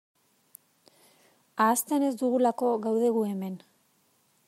Ahazten 1.65 2.07
ez 2.07 2.11
dugulako 2.23 2.73
gaude 2.87 3.13
gu 3.19 3.27
hemen. 3.33 3.65